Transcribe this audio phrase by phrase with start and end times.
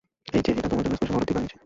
[0.37, 1.55] এই যে, এটা তোমার জন্য স্পেশাল অর্ডার দিয়ে বানিয়েছি।